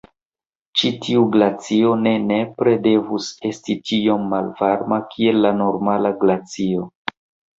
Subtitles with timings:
[0.79, 6.89] Ĉi tiu glacio ne nepre devus esti tiom malvarma kiel la normala glacio.